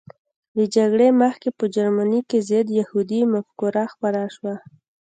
له 0.55 0.63
جګړې 0.75 1.07
مخکې 1.21 1.49
په 1.57 1.65
جرمني 1.75 2.21
کې 2.29 2.39
ضد 2.49 2.67
یهودي 2.79 3.21
مفکوره 3.33 3.83
خپره 3.93 4.21
شوه 4.35 4.55